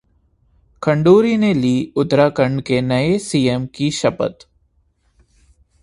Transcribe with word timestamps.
खंडूरी 0.83 1.35
ने 1.37 1.53
ली 1.53 1.93
उत्तराखंड 1.95 2.61
के 2.61 2.81
नए 2.81 3.17
सीएम 3.19 3.65
की 3.65 3.91
शपथ 3.91 4.47